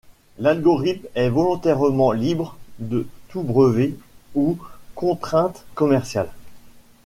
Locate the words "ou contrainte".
4.33-5.63